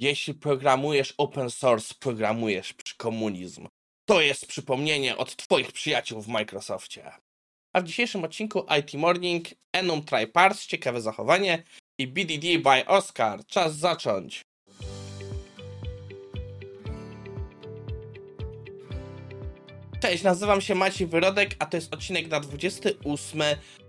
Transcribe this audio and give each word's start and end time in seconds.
Jeśli 0.00 0.34
programujesz 0.34 1.14
open 1.18 1.50
source, 1.50 1.94
programujesz 2.00 2.72
przy 2.72 2.96
komunizm. 2.96 3.68
To 4.04 4.20
jest 4.20 4.46
przypomnienie 4.46 5.16
od 5.16 5.36
Twoich 5.36 5.72
przyjaciół 5.72 6.22
w 6.22 6.28
Microsoftie. 6.28 7.12
A 7.72 7.80
w 7.80 7.84
dzisiejszym 7.84 8.24
odcinku 8.24 8.66
IT 8.78 8.94
Morning, 8.94 9.46
Enum 9.72 10.04
Try 10.04 10.26
Parse, 10.26 10.68
ciekawe 10.68 11.00
zachowanie 11.00 11.62
i 11.98 12.06
BDD 12.06 12.58
by 12.58 12.86
Oscar. 12.86 13.46
Czas 13.46 13.76
zacząć. 13.76 14.42
Cześć, 20.02 20.22
nazywam 20.22 20.60
się 20.60 20.74
Maciej 20.74 21.06
Wyrodek, 21.06 21.56
a 21.58 21.66
to 21.66 21.76
jest 21.76 21.94
odcinek 21.94 22.28
na 22.28 22.40
28 22.40 23.42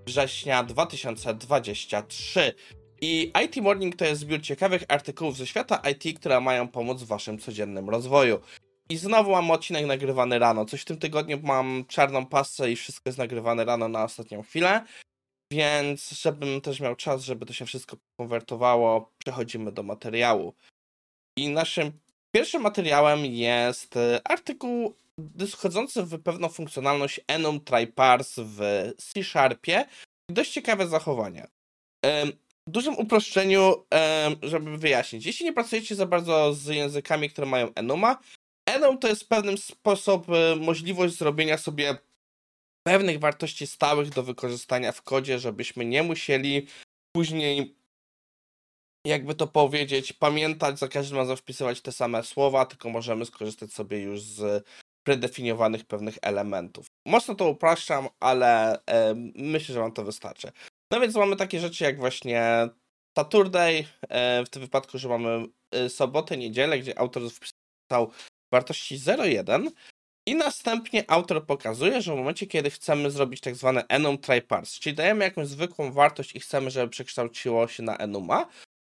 września 0.06 0.64
2023. 0.64 2.54
I 3.02 3.32
IT 3.46 3.58
Morning 3.58 3.96
to 3.96 4.06
jest 4.06 4.22
zbiór 4.22 4.42
ciekawych 4.42 4.84
artykułów 4.88 5.38
ze 5.38 5.48
świata 5.48 5.82
IT, 5.92 6.20
które 6.20 6.42
mają 6.42 6.68
pomóc 6.68 7.02
w 7.02 7.08
waszym 7.08 7.40
codziennym 7.40 7.90
rozwoju. 7.90 8.40
I 8.90 8.98
znowu 8.98 9.32
mam 9.32 9.52
odcinek 9.52 9.86
nagrywany 9.86 10.40
rano. 10.40 10.66
Coś 10.66 10.82
w 10.82 10.86
tym 10.86 10.98
tygodniu 10.98 11.40
mam 11.44 11.86
czarną 11.88 12.26
pasę 12.26 12.72
i 12.72 12.76
wszystko 12.76 13.10
jest 13.10 13.18
nagrywane 13.18 13.66
rano 13.66 13.88
na 13.88 14.04
ostatnią 14.04 14.42
chwilę. 14.42 14.86
Więc 15.52 16.10
żebym 16.10 16.62
też 16.62 16.80
miał 16.80 16.96
czas, 16.96 17.24
żeby 17.24 17.46
to 17.46 17.54
się 17.54 17.66
wszystko 17.66 17.98
konwertowało, 18.18 19.12
przechodzimy 19.18 19.72
do 19.72 19.84
materiału. 19.84 20.54
I 21.38 21.50
naszym 21.50 21.92
pierwszym 22.36 22.62
materiałem 22.62 23.26
jest 23.26 23.98
e, 23.98 24.22
artykuł 24.24 24.96
wchodzący 25.52 26.04
w 26.04 26.24
pewną 26.24 26.50
funkcjonalność 26.50 27.22
enum 27.28 27.60
parse 27.96 28.44
w 28.46 28.60
C 28.98 29.24
Sharpie. 29.24 29.86
Dość 30.30 30.52
ciekawe 30.52 30.88
zachowanie. 30.88 31.48
Dużym 32.70 32.98
uproszczeniu, 32.98 33.86
żeby 34.42 34.78
wyjaśnić, 34.78 35.26
jeśli 35.26 35.46
nie 35.46 35.54
pracujecie 35.54 35.96
za 35.96 36.06
bardzo 36.06 36.54
z 36.54 36.66
językami, 36.66 37.30
które 37.30 37.48
mają 37.48 37.74
enuma, 37.76 38.18
enum 38.66 38.98
to 38.98 39.08
jest 39.08 39.30
pewnym 39.30 39.58
sposób 39.58 40.30
e, 40.30 40.56
możliwość 40.56 41.18
zrobienia 41.18 41.58
sobie 41.58 41.98
pewnych 42.88 43.20
wartości 43.20 43.68
stałych 43.68 44.10
do 44.10 44.24
wykorzystania 44.24 44.92
w 44.92 45.02
kodzie, 45.02 45.40
żebyśmy 45.40 45.86
nie 45.86 46.04
musieli 46.04 46.68
później 47.16 47.76
jakby 49.08 49.36
to 49.36 49.48
powiedzieć, 49.48 50.14
pamiętać 50.14 50.80
za 50.80 50.88
każdym 50.88 51.18
razem 51.18 51.38
wpisywać 51.38 51.82
te 51.82 51.92
same 51.92 52.24
słowa, 52.24 52.66
tylko 52.66 52.90
możemy 52.90 53.26
skorzystać 53.26 53.74
sobie 53.74 54.02
już 54.02 54.22
z 54.22 54.66
predefiniowanych 55.04 55.86
pewnych 55.86 56.18
elementów. 56.22 56.86
Mocno 57.06 57.36
to 57.36 57.50
upraszczam, 57.50 58.08
ale 58.20 58.80
e, 58.86 59.14
myślę, 59.36 59.74
że 59.74 59.80
wam 59.80 59.92
to 59.92 60.04
wystarczy. 60.04 60.52
No 60.92 61.00
więc 61.00 61.16
mamy 61.16 61.36
takie 61.36 61.60
rzeczy 61.60 61.84
jak 61.84 61.98
właśnie 61.98 62.70
Saturday, 63.18 63.86
e, 64.10 64.46
w 64.46 64.50
tym 64.50 64.62
wypadku, 64.62 64.98
że 64.98 65.10
mamy 65.10 65.46
e, 65.72 65.90
sobotę, 65.90 66.38
niedzielę, 66.38 66.80
gdzie 66.80 67.00
autor 67.00 67.24
wpisał 67.32 68.12
wartości 68.54 68.98
0,1 68.98 69.72
i 70.28 70.36
następnie 70.36 71.12
autor 71.12 71.46
pokazuje, 71.46 72.02
że 72.02 72.14
w 72.14 72.18
momencie, 72.18 72.48
kiedy 72.48 72.70
chcemy 72.70 73.12
zrobić 73.12 73.42
tak 73.42 73.56
zwane 73.56 73.84
enum 73.88 74.18
try 74.18 74.42
parse, 74.42 74.80
czyli 74.80 74.96
dajemy 74.96 75.26
jakąś 75.26 75.48
zwykłą 75.48 75.92
wartość 75.92 76.36
i 76.36 76.40
chcemy, 76.40 76.72
żeby 76.72 76.90
przekształciło 76.90 77.68
się 77.68 77.84
na 77.84 77.98
enuma, 77.98 78.48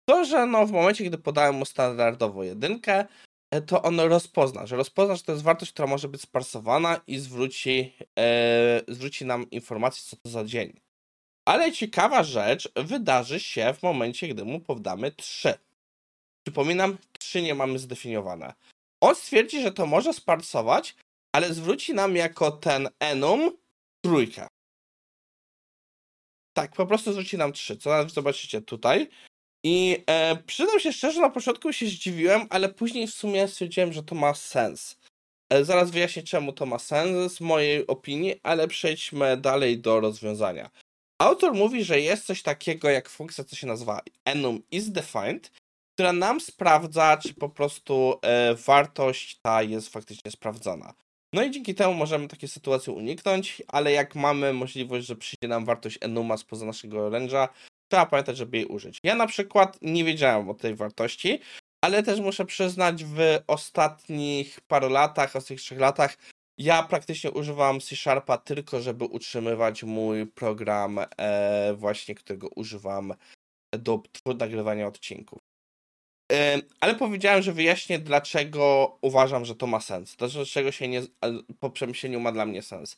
to, 0.09 0.25
że 0.25 0.47
no 0.47 0.67
w 0.67 0.73
momencie, 0.73 1.05
gdy 1.05 1.19
podałem 1.19 1.55
mu 1.55 1.65
standardowo 1.65 2.45
jedynkę, 2.45 3.07
e, 3.51 3.61
to 3.61 3.83
on 3.83 4.01
rozpozna, 4.01 4.67
że 4.67 4.77
rozpozna, 4.77 5.17
że 5.17 5.23
to 5.23 5.33
jest 5.33 5.45
wartość, 5.45 5.73
która 5.73 5.89
może 5.89 6.09
być 6.09 6.21
sparsowana 6.21 7.01
i 7.07 7.19
zwróci, 7.19 7.97
e, 8.19 8.81
zwróci 8.89 9.25
nam 9.27 9.51
informację, 9.51 10.03
co 10.05 10.17
to 10.17 10.29
za 10.29 10.45
dzień. 10.45 10.88
Ale 11.49 11.73
ciekawa 11.73 12.23
rzecz 12.23 12.69
wydarzy 12.77 13.41
się 13.41 13.75
w 13.75 13.83
momencie, 13.83 14.29
gdy 14.29 14.45
mu 14.45 14.61
podamy 14.61 15.13
3. 15.13 15.55
Przypominam, 16.47 16.99
3 17.19 17.43
nie 17.43 17.55
mamy 17.55 17.79
zdefiniowane. 17.79 18.55
On 19.03 19.15
stwierdzi, 19.15 19.63
że 19.63 19.73
to 19.73 19.87
może 19.87 20.13
sparsować, 20.13 20.97
ale 21.33 21.55
zwróci 21.55 21.95
nam 21.95 22.17
jako 22.17 22.51
ten 22.51 22.89
enum 23.01 23.57
trójkę. 24.05 24.49
Tak, 26.57 26.73
po 26.73 26.87
prostu 26.87 27.13
zwróci 27.13 27.39
nam 27.39 27.53
3, 27.53 27.77
co 27.77 28.09
zobaczycie 28.09 28.63
tutaj. 28.63 29.09
I 29.65 30.05
e, 30.07 30.37
przydam 30.37 30.81
się 30.81 30.93
szczerze, 30.93 31.21
na 31.21 31.31
początku 31.31 31.73
się 31.73 31.87
zdziwiłem, 31.87 32.47
ale 32.51 32.69
później 32.69 33.07
w 33.07 33.15
sumie 33.15 33.49
stwierdziłem, 33.49 33.93
że 33.93 34.03
to 34.03 34.15
ma 34.15 34.35
sens. 34.35 34.97
E, 35.53 35.65
zaraz 35.65 35.91
wyjaśnię, 35.91 36.23
czemu 36.23 36.53
to 36.53 36.67
ma 36.67 36.79
sens 36.79 37.33
z 37.33 37.41
mojej 37.41 37.87
opinii, 37.87 38.41
ale 38.43 38.69
przejdźmy 38.69 39.37
dalej 39.37 39.79
do 39.79 40.01
rozwiązania. 40.01 40.71
Autor 41.19 41.55
mówi, 41.55 41.85
że 41.85 42.01
jest 42.01 42.27
coś 42.27 42.43
takiego 42.43 42.91
jak 42.91 43.09
funkcja, 43.09 43.45
co 43.45 43.57
się 43.57 43.67
nazywa 43.67 44.01
enum 44.25 44.63
is 44.71 44.91
defined, 44.91 45.53
która 45.95 46.13
nam 46.13 46.41
sprawdza, 46.41 47.17
czy 47.17 47.35
po 47.35 47.49
prostu 47.49 48.19
e, 48.23 48.55
wartość 48.55 49.39
ta 49.43 49.63
jest 49.63 49.89
faktycznie 49.89 50.31
sprawdzona. 50.31 50.95
No 51.35 51.43
i 51.43 51.51
dzięki 51.51 51.75
temu 51.75 51.95
możemy 51.95 52.29
takie 52.29 52.49
sytuacje 52.49 52.93
uniknąć, 52.93 53.63
ale 53.69 53.93
jak 53.93 54.15
mamy 54.15 54.53
możliwość, 54.53 55.07
że 55.07 55.17
przyjdzie 55.17 55.49
nam 55.49 55.65
wartość 55.65 55.99
enuma 56.01 56.37
spoza 56.37 56.67
naszego 56.67 57.11
range'a, 57.11 57.49
trzeba 57.91 58.07
pamiętać, 58.07 58.37
żeby 58.37 58.57
jej 58.57 58.67
użyć. 58.67 58.99
Ja 59.03 59.15
na 59.15 59.27
przykład 59.27 59.79
nie 59.83 60.05
wiedziałem 60.05 60.51
o 60.51 60.55
tej 60.55 60.75
wartości, 60.75 61.41
ale 61.85 62.03
też 62.03 62.21
muszę 62.21 62.45
przyznać, 62.45 63.05
w 63.05 63.19
ostatnich 63.47 64.61
paru 64.61 64.89
latach, 64.89 65.37
ostatnich 65.37 65.61
trzech 65.61 65.79
latach 65.79 66.17
ja 66.59 66.83
praktycznie 66.83 67.31
używam 67.31 67.81
C 67.81 67.97
Sharpa 67.97 68.39
tylko, 68.39 68.81
żeby 68.81 69.05
utrzymywać 69.05 69.83
mój 69.83 70.27
program, 70.27 70.99
e, 71.19 71.75
właśnie 71.75 72.15
którego 72.15 72.49
używam 72.49 73.15
do 73.79 74.03
nagrywania 74.39 74.87
odcinków. 74.87 75.39
E, 76.33 76.59
ale 76.81 76.95
powiedziałem, 76.95 77.43
że 77.43 77.53
wyjaśnię, 77.53 77.99
dlaczego 77.99 78.97
uważam, 79.01 79.45
że 79.45 79.55
to 79.55 79.67
ma 79.67 79.81
sens. 79.81 80.17
Dlaczego 80.17 80.73
się 80.73 80.89
nie, 80.89 81.03
po 81.61 81.71
przemyśleniu 81.71 82.21
ma 82.21 82.33
dla 82.33 82.47
mnie 82.47 82.63
sens. 82.63 82.97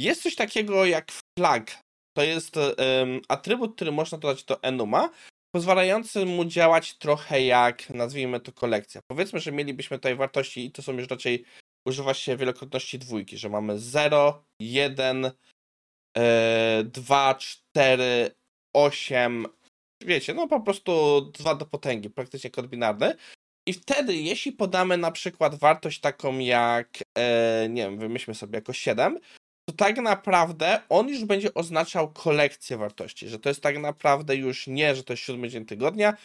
Jest 0.00 0.22
coś 0.22 0.34
takiego 0.34 0.84
jak 0.84 1.12
flag. 1.38 1.82
To 2.16 2.22
jest 2.22 2.56
um, 2.56 3.20
atrybut, 3.28 3.74
który 3.76 3.92
można 3.92 4.18
dodać 4.18 4.44
do 4.44 4.62
enuma, 4.62 5.10
pozwalający 5.54 6.26
mu 6.26 6.44
działać 6.44 6.98
trochę 6.98 7.42
jak, 7.42 7.90
nazwijmy 7.90 8.40
to, 8.40 8.52
kolekcja. 8.52 9.00
Powiedzmy, 9.10 9.40
że 9.40 9.52
mielibyśmy 9.52 9.98
tutaj 9.98 10.16
wartości 10.16 10.64
i 10.64 10.70
to 10.70 10.82
są 10.82 10.92
już 10.92 11.08
raczej 11.08 11.44
używa 11.86 12.14
się 12.14 12.36
wielokrotności 12.36 12.98
dwójki, 12.98 13.38
że 13.38 13.48
mamy 13.48 13.78
0, 13.78 14.44
1, 14.60 15.30
2, 16.84 17.34
4, 17.34 18.30
8, 18.74 19.46
wiecie, 20.04 20.34
no 20.34 20.48
po 20.48 20.60
prostu 20.60 21.20
2 21.20 21.54
do 21.54 21.66
potęgi, 21.66 22.10
praktycznie 22.10 22.50
kod 22.50 22.66
binarny. 22.66 23.14
I 23.66 23.72
wtedy, 23.72 24.14
jeśli 24.16 24.52
podamy 24.52 24.96
na 24.96 25.10
przykład 25.10 25.54
wartość 25.54 26.00
taką 26.00 26.38
jak, 26.38 26.98
e, 27.18 27.68
nie 27.68 27.82
wiem, 27.82 27.98
wymyślmy 27.98 28.34
sobie 28.34 28.56
jako 28.56 28.72
7, 28.72 29.18
to 29.68 29.76
tak 29.76 29.96
naprawdę 29.96 30.82
on 30.88 31.08
już 31.08 31.24
będzie 31.24 31.54
oznaczał 31.54 32.12
kolekcję 32.12 32.76
wartości, 32.76 33.28
że 33.28 33.38
to 33.38 33.48
jest 33.48 33.60
tak 33.60 33.78
naprawdę 33.78 34.36
już 34.36 34.66
nie, 34.66 34.94
że 34.94 35.04
to 35.04 35.12
jest 35.12 35.22
siódmy 35.22 35.48
dzień 35.48 35.64
tygodnia, 35.64 36.16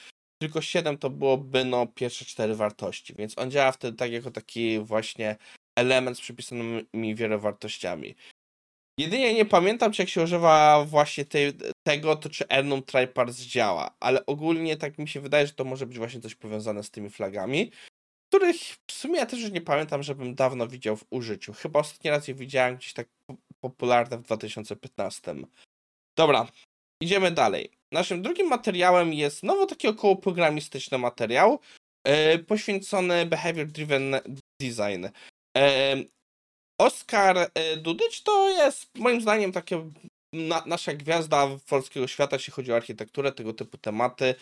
tylko 0.41 0.61
7 0.61 0.97
to 0.97 1.09
byłoby 1.09 1.65
no 1.65 1.87
pierwsze 1.87 2.25
cztery 2.25 2.55
wartości, 2.55 3.13
więc 3.17 3.37
on 3.37 3.51
działa 3.51 3.71
wtedy 3.71 3.97
tak 3.97 4.11
jako 4.11 4.31
taki 4.31 4.79
właśnie 4.79 5.35
element 5.79 6.17
z 6.17 6.21
przypisanymi 6.21 7.15
wielowartościami. 7.15 8.15
Jedynie 8.99 9.33
nie 9.33 9.45
pamiętam, 9.45 9.91
czy 9.91 10.01
jak 10.01 10.09
się 10.09 10.23
używa 10.23 10.85
właśnie 10.85 11.25
tej, 11.25 11.53
tego, 11.87 12.15
to 12.15 12.29
czy 12.29 12.47
enum 12.47 12.83
tryparse 12.83 13.45
działa, 13.45 13.95
ale 13.99 14.25
ogólnie 14.25 14.77
tak 14.77 14.97
mi 14.97 15.07
się 15.07 15.21
wydaje, 15.21 15.47
że 15.47 15.53
to 15.53 15.63
może 15.63 15.85
być 15.85 15.97
właśnie 15.97 16.21
coś 16.21 16.35
powiązane 16.35 16.83
z 16.83 16.91
tymi 16.91 17.09
flagami, 17.09 17.71
których 18.29 18.57
w 18.87 18.91
sumie 18.91 19.19
ja 19.19 19.25
też 19.25 19.41
już 19.41 19.51
nie 19.51 19.61
pamiętam, 19.61 20.03
żebym 20.03 20.35
dawno 20.35 20.67
widział 20.67 20.97
w 20.97 21.05
użyciu. 21.09 21.53
Chyba 21.53 21.79
ostatni 21.79 22.09
raz 22.09 22.27
je 22.27 22.33
widziałem 22.33 22.75
gdzieś 22.75 22.93
tak 22.93 23.07
popularne 23.59 24.17
w 24.17 24.21
2015. 24.21 25.35
Dobra, 26.17 26.47
idziemy 27.01 27.31
dalej. 27.31 27.71
Naszym 27.91 28.21
drugim 28.21 28.47
materiałem 28.47 29.13
jest 29.13 29.39
znowu 29.39 29.65
taki 29.65 29.87
około 29.87 30.15
programistyczny 30.15 30.97
materiał 30.97 31.59
yy, 32.07 32.39
poświęcony 32.39 33.25
Behavior 33.25 33.67
Driven 33.67 34.15
Design. 34.61 35.05
Yy, 35.57 36.07
Oskar 36.81 37.37
e, 37.37 37.77
Dudycz 37.77 38.23
to 38.23 38.49
jest 38.49 38.97
moim 38.97 39.21
zdaniem 39.21 39.51
takie 39.51 39.91
na, 40.33 40.63
nasza 40.65 40.93
gwiazda 40.93 41.47
polskiego 41.69 42.07
świata, 42.07 42.35
jeśli 42.35 42.53
chodzi 42.53 42.71
o 42.71 42.75
architekturę, 42.75 43.31
tego 43.31 43.53
typu 43.53 43.77
tematy 43.77 44.35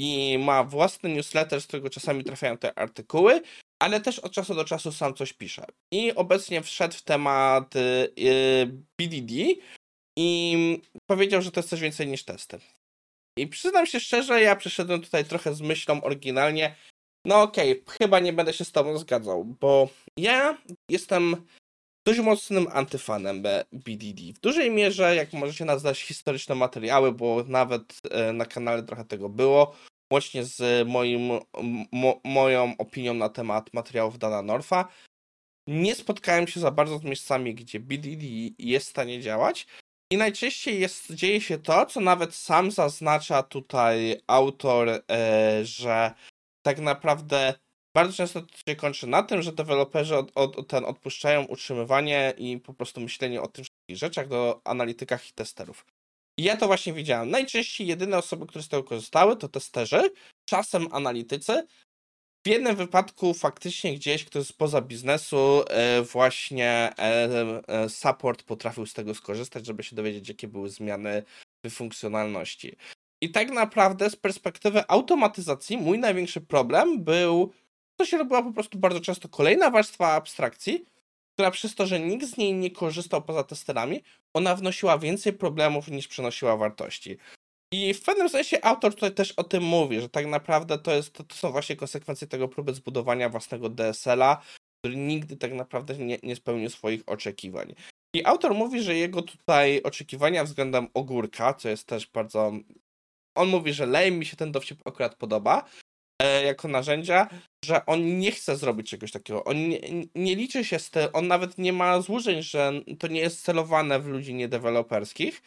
i 0.00 0.38
ma 0.38 0.64
własny 0.64 1.10
newsletter, 1.10 1.60
z 1.60 1.66
którego 1.66 1.90
czasami 1.90 2.24
trafiają 2.24 2.58
te 2.58 2.78
artykuły, 2.78 3.42
ale 3.82 4.00
też 4.00 4.18
od 4.18 4.32
czasu 4.32 4.54
do 4.54 4.64
czasu 4.64 4.92
sam 4.92 5.14
coś 5.14 5.32
pisze. 5.32 5.66
I 5.92 6.14
obecnie 6.14 6.62
wszedł 6.62 6.94
w 6.94 7.02
temat 7.02 7.74
yy, 8.16 8.66
BDD 9.00 9.32
i 10.16 10.82
powiedział, 11.10 11.42
że 11.42 11.50
to 11.50 11.60
jest 11.60 11.70
coś 11.70 11.80
więcej 11.80 12.06
niż 12.06 12.24
testy. 12.24 12.58
I 13.38 13.46
przyznam 13.46 13.86
się 13.86 14.00
szczerze, 14.00 14.42
ja 14.42 14.56
przyszedłem 14.56 15.02
tutaj 15.02 15.24
trochę 15.24 15.54
z 15.54 15.60
myślą 15.60 16.02
oryginalnie. 16.02 16.76
No 17.26 17.42
okej, 17.42 17.82
okay, 17.82 17.96
chyba 17.98 18.20
nie 18.20 18.32
będę 18.32 18.52
się 18.52 18.64
z 18.64 18.72
tobą 18.72 18.98
zgadzał, 18.98 19.44
bo 19.44 19.88
ja 20.18 20.58
jestem 20.90 21.46
dość 22.06 22.20
mocnym 22.20 22.66
antyfanem 22.72 23.42
BDD. 23.72 24.22
W 24.34 24.40
dużej 24.40 24.70
mierze, 24.70 25.16
jak 25.16 25.32
możecie 25.32 25.64
nazwać, 25.64 26.00
historyczne 26.00 26.54
materiały, 26.54 27.12
bo 27.12 27.44
nawet 27.46 27.98
e, 28.10 28.32
na 28.32 28.46
kanale 28.46 28.82
trochę 28.82 29.04
tego 29.04 29.28
było. 29.28 29.76
łącznie 30.12 30.44
z 30.44 30.88
moim, 30.88 31.30
mo, 31.92 32.20
moją 32.24 32.74
opinią 32.78 33.14
na 33.14 33.28
temat 33.28 33.74
materiałów 33.74 34.18
Dana 34.18 34.42
Norfa. 34.42 34.88
Nie 35.68 35.94
spotkałem 35.94 36.46
się 36.46 36.60
za 36.60 36.70
bardzo 36.70 36.98
z 36.98 37.02
miejscami, 37.02 37.54
gdzie 37.54 37.80
BDD 37.80 38.26
jest 38.58 38.86
w 38.86 38.90
stanie 38.90 39.20
działać. 39.20 39.66
I 40.10 40.16
najczęściej 40.16 40.80
jest, 40.80 41.12
dzieje 41.12 41.40
się 41.40 41.58
to, 41.58 41.86
co 41.86 42.00
nawet 42.00 42.34
sam 42.34 42.70
zaznacza 42.70 43.42
tutaj 43.42 44.20
autor, 44.26 44.88
e, 44.88 45.64
że 45.64 46.14
tak 46.62 46.78
naprawdę 46.78 47.54
bardzo 47.96 48.12
często 48.16 48.42
to 48.42 48.58
się 48.68 48.76
kończy 48.76 49.06
na 49.06 49.22
tym, 49.22 49.42
że 49.42 49.52
deweloperzy 49.52 50.16
od, 50.16 50.32
od, 50.34 50.68
ten 50.68 50.84
odpuszczają 50.84 51.44
utrzymywanie 51.44 52.34
i 52.38 52.58
po 52.58 52.74
prostu 52.74 53.00
myślenie 53.00 53.42
o 53.42 53.48
tym 53.48 53.64
wszystkich 53.64 53.96
rzeczach 53.96 54.28
do 54.28 54.60
analitykach 54.64 55.28
i 55.28 55.32
testerów. 55.32 55.86
I 56.38 56.42
ja 56.42 56.56
to 56.56 56.66
właśnie 56.66 56.92
widziałem. 56.92 57.30
Najczęściej 57.30 57.86
jedyne 57.86 58.18
osoby, 58.18 58.46
które 58.46 58.62
z 58.62 58.68
tego 58.68 58.84
korzystały, 58.84 59.36
to 59.36 59.48
testerzy, 59.48 60.10
czasem 60.48 60.88
analitycy. 60.92 61.66
W 62.46 62.48
jednym 62.48 62.76
wypadku 62.76 63.34
faktycznie 63.34 63.94
gdzieś 63.94 64.24
ktoś 64.24 64.46
spoza 64.46 64.80
biznesu 64.80 65.62
e, 65.68 66.02
właśnie 66.02 66.68
e, 66.98 67.28
e, 67.68 67.88
support 67.88 68.42
potrafił 68.42 68.86
z 68.86 68.92
tego 68.92 69.14
skorzystać, 69.14 69.66
żeby 69.66 69.82
się 69.82 69.96
dowiedzieć, 69.96 70.28
jakie 70.28 70.48
były 70.48 70.70
zmiany 70.70 71.22
w 71.64 71.70
funkcjonalności. 71.70 72.76
I 73.20 73.30
tak 73.30 73.50
naprawdę 73.50 74.10
z 74.10 74.16
perspektywy 74.16 74.84
automatyzacji 74.88 75.78
mój 75.78 75.98
największy 75.98 76.40
problem 76.40 77.04
był, 77.04 77.52
to 77.96 78.06
się 78.06 78.18
robiła 78.18 78.42
po 78.42 78.52
prostu 78.52 78.78
bardzo 78.78 79.00
często 79.00 79.28
kolejna 79.28 79.70
warstwa 79.70 80.12
abstrakcji, 80.12 80.84
która 81.32 81.50
przez 81.50 81.74
to, 81.74 81.86
że 81.86 82.00
nikt 82.00 82.26
z 82.26 82.36
niej 82.36 82.54
nie 82.54 82.70
korzystał 82.70 83.22
poza 83.22 83.44
testerami, 83.44 84.02
ona 84.34 84.56
wnosiła 84.56 84.98
więcej 84.98 85.32
problemów 85.32 85.88
niż 85.88 86.08
przynosiła 86.08 86.56
wartości. 86.56 87.18
I 87.72 87.94
w 87.94 88.02
pewnym 88.02 88.28
sensie 88.28 88.64
autor 88.64 88.94
tutaj 88.94 89.14
też 89.14 89.32
o 89.32 89.44
tym 89.44 89.62
mówi, 89.62 90.00
że 90.00 90.08
tak 90.08 90.26
naprawdę 90.26 90.78
to, 90.78 90.94
jest, 90.94 91.12
to, 91.12 91.24
są 91.34 91.52
właśnie 91.52 91.76
konsekwencje 91.76 92.26
tego 92.26 92.48
próby 92.48 92.74
zbudowania 92.74 93.28
własnego 93.28 93.68
DSL-a, 93.68 94.42
który 94.80 94.96
nigdy 94.96 95.36
tak 95.36 95.52
naprawdę 95.52 95.94
nie, 95.94 96.18
nie 96.22 96.36
spełnił 96.36 96.70
swoich 96.70 97.02
oczekiwań. 97.06 97.74
I 98.14 98.24
autor 98.24 98.54
mówi, 98.54 98.82
że 98.82 98.94
jego 98.94 99.22
tutaj 99.22 99.82
oczekiwania 99.82 100.44
względem 100.44 100.88
ogórka, 100.94 101.54
co 101.54 101.68
jest 101.68 101.86
też 101.86 102.06
bardzo. 102.06 102.52
On 103.36 103.48
mówi, 103.48 103.72
że 103.72 103.86
lej 103.86 104.12
mi 104.12 104.26
się 104.26 104.36
ten 104.36 104.52
dowcip 104.52 104.80
akurat 104.84 105.14
podoba, 105.14 105.64
E, 106.22 106.44
jako 106.44 106.68
narzędzia, 106.68 107.28
że 107.64 107.86
on 107.86 108.18
nie 108.18 108.32
chce 108.32 108.56
zrobić 108.56 108.90
czegoś 108.90 109.12
takiego. 109.12 109.44
On 109.44 109.68
nie, 109.68 109.80
nie 110.14 110.36
liczy 110.36 110.64
się 110.64 110.78
z 110.78 110.90
tym, 110.90 111.08
on 111.12 111.28
nawet 111.28 111.58
nie 111.58 111.72
ma 111.72 112.00
złudzeń, 112.00 112.42
że 112.42 112.72
to 112.98 113.06
nie 113.06 113.20
jest 113.20 113.42
celowane 113.42 114.00
w 114.00 114.06
ludzi 114.06 114.34
niedeweloperskich. 114.34 115.42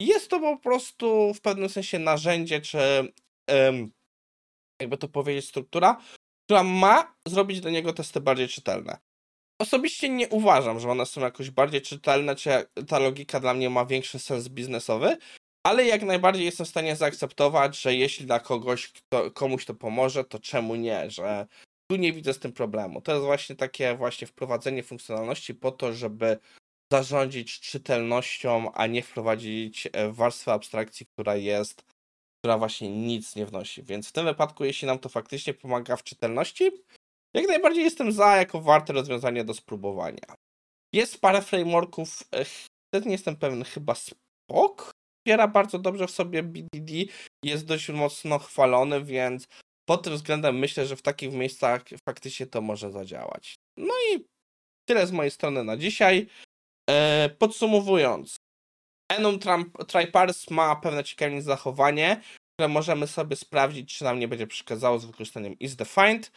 Jest 0.00 0.30
to 0.30 0.40
po 0.40 0.58
prostu 0.58 1.34
w 1.34 1.40
pewnym 1.40 1.68
sensie 1.68 1.98
narzędzie, 1.98 2.60
czy 2.60 3.12
jakby 4.80 4.96
to 4.98 5.08
powiedzieć, 5.08 5.48
struktura, 5.48 6.00
która 6.44 6.62
ma 6.62 7.14
zrobić 7.28 7.60
dla 7.60 7.70
niego 7.70 7.92
testy 7.92 8.20
bardziej 8.20 8.48
czytelne. 8.48 8.98
Osobiście 9.60 10.08
nie 10.08 10.28
uważam, 10.28 10.80
że 10.80 10.90
one 10.90 11.06
są 11.06 11.20
jakoś 11.20 11.50
bardziej 11.50 11.82
czytelne, 11.82 12.36
czy 12.36 12.50
ta 12.88 12.98
logika 12.98 13.40
dla 13.40 13.54
mnie 13.54 13.70
ma 13.70 13.86
większy 13.86 14.18
sens 14.18 14.48
biznesowy, 14.48 15.16
ale 15.66 15.84
jak 15.84 16.02
najbardziej 16.02 16.44
jestem 16.44 16.66
w 16.66 16.68
stanie 16.68 16.96
zaakceptować, 16.96 17.80
że 17.80 17.94
jeśli 17.94 18.26
dla 18.26 18.40
kogoś, 18.40 18.92
kto, 18.92 19.30
komuś 19.30 19.64
to 19.64 19.74
pomoże, 19.74 20.24
to 20.24 20.38
czemu 20.38 20.74
nie, 20.74 21.10
że 21.10 21.46
tu 21.90 21.96
nie 21.96 22.12
widzę 22.12 22.34
z 22.34 22.38
tym 22.38 22.52
problemu. 22.52 23.00
To 23.00 23.12
jest 23.12 23.24
właśnie 23.24 23.56
takie 23.56 23.96
właśnie 23.96 24.26
wprowadzenie 24.26 24.82
funkcjonalności 24.82 25.54
po 25.54 25.72
to, 25.72 25.92
żeby 25.92 26.38
zarządzić 26.92 27.60
czytelnością, 27.60 28.72
a 28.72 28.86
nie 28.86 29.02
wprowadzić 29.02 29.88
e, 29.92 30.12
warstwę 30.12 30.52
abstrakcji, 30.52 31.06
która 31.06 31.36
jest, 31.36 31.82
która 32.38 32.58
właśnie 32.58 32.90
nic 32.90 33.36
nie 33.36 33.46
wnosi. 33.46 33.82
Więc 33.82 34.08
w 34.08 34.12
tym 34.12 34.24
wypadku, 34.24 34.64
jeśli 34.64 34.86
nam 34.86 34.98
to 34.98 35.08
faktycznie 35.08 35.54
pomaga 35.54 35.96
w 35.96 36.02
czytelności, 36.02 36.70
jak 37.34 37.48
najbardziej 37.48 37.84
jestem 37.84 38.12
za 38.12 38.36
jako 38.36 38.60
warte 38.60 38.92
rozwiązanie 38.92 39.44
do 39.44 39.54
spróbowania. 39.54 40.34
Jest 40.92 41.20
parę 41.20 41.42
frameworków, 41.42 42.22
wtedy 42.88 43.06
nie 43.06 43.12
jestem 43.12 43.36
pewien, 43.36 43.64
chyba 43.64 43.94
Spok 43.94 44.90
wspiera 45.20 45.48
bardzo 45.48 45.78
dobrze 45.78 46.06
w 46.06 46.10
sobie 46.10 46.42
BDD, 46.42 46.92
jest 47.44 47.66
dość 47.66 47.88
mocno 47.88 48.38
chwalony, 48.38 49.04
więc 49.04 49.46
pod 49.88 50.02
tym 50.02 50.14
względem 50.14 50.58
myślę, 50.58 50.86
że 50.86 50.96
w 50.96 51.02
takich 51.02 51.32
miejscach 51.32 51.84
faktycznie 52.08 52.46
to 52.46 52.60
może 52.60 52.92
zadziałać. 52.92 53.54
No 53.76 53.94
i 54.12 54.24
tyle 54.88 55.06
z 55.06 55.12
mojej 55.12 55.30
strony 55.30 55.64
na 55.64 55.76
dzisiaj. 55.76 56.26
E, 56.90 57.28
podsumowując, 57.38 58.36
Enum 59.10 59.38
Tripars 59.86 60.50
ma 60.50 60.76
pewne 60.76 61.04
ciekawe 61.04 61.42
zachowanie, 61.42 62.20
które 62.52 62.68
możemy 62.68 63.06
sobie 63.06 63.36
sprawdzić, 63.36 63.98
czy 63.98 64.04
nam 64.04 64.18
nie 64.18 64.28
będzie 64.28 64.46
przeszkadzało 64.46 64.98
z 64.98 65.04
wykorzystaniem 65.04 65.58
isDefined. 65.58 66.32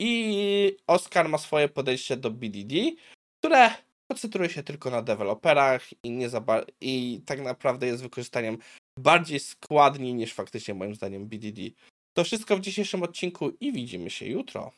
I 0.00 0.76
Oscar 0.86 1.28
ma 1.28 1.38
swoje 1.38 1.68
podejście 1.68 2.16
do 2.16 2.30
BDD, 2.30 2.74
które 3.40 3.70
koncentruje 4.10 4.50
się 4.50 4.62
tylko 4.62 4.90
na 4.90 5.02
deweloperach 5.02 5.82
i, 6.02 6.10
nie 6.10 6.28
za 6.28 6.44
i 6.80 7.22
tak 7.26 7.40
naprawdę 7.40 7.86
jest 7.86 8.02
wykorzystaniem 8.02 8.58
bardziej 8.98 9.40
składni 9.40 10.14
niż 10.14 10.34
faktycznie 10.34 10.74
moim 10.74 10.94
zdaniem 10.94 11.26
BDD. 11.26 11.62
To 12.16 12.24
wszystko 12.24 12.56
w 12.56 12.60
dzisiejszym 12.60 13.02
odcinku 13.02 13.50
i 13.60 13.72
widzimy 13.72 14.10
się 14.10 14.26
jutro. 14.26 14.72